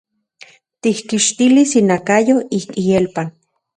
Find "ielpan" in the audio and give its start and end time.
2.93-3.27